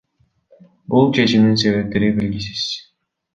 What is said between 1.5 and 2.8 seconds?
себептери белгисиз.